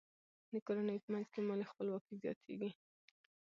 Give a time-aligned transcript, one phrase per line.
[0.51, 2.71] د کورنیو په منځ کې مالي خپلواکي زیاتیږي.